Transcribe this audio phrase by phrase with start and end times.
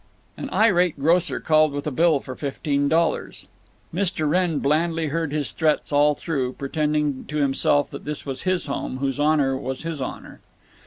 [0.35, 3.45] An irate grocer called with a bill for fifteen dollars.
[3.93, 4.27] Mr.
[4.27, 8.97] Wrenn blandly heard his threats all through, pretending to himself that this was his home,
[8.97, 10.41] whose honor was his honor.